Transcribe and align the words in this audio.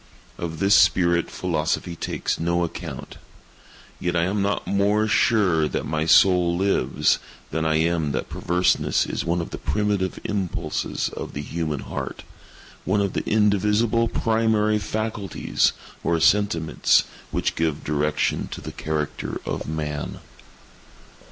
Of 0.39 0.57
this 0.57 0.73
spirit 0.73 1.29
philosophy 1.29 1.95
takes 1.95 2.39
no 2.39 2.63
account. 2.63 3.17
Yet 3.99 4.15
I 4.15 4.23
am 4.23 4.41
not 4.41 4.65
more 4.65 5.05
sure 5.07 5.67
that 5.67 5.85
my 5.85 6.07
soul 6.07 6.57
lives, 6.57 7.19
than 7.51 7.65
I 7.65 7.75
am 7.75 8.11
that 8.11 8.27
perverseness 8.27 9.05
is 9.05 9.25
one 9.25 9.41
of 9.41 9.51
the 9.51 9.59
primitive 9.59 10.19
impulses 10.23 11.09
of 11.09 11.33
the 11.33 11.41
human 11.43 11.81
heart—one 11.81 12.99
of 12.99 13.13
the 13.13 13.23
indivisible 13.29 14.07
primary 14.07 14.79
faculties, 14.79 15.71
or 16.03 16.19
sentiments, 16.19 17.03
which 17.29 17.53
give 17.53 17.83
direction 17.83 18.47
to 18.53 18.59
the 18.59 18.71
character 18.71 19.39
of 19.45 19.67
Man. 19.67 20.17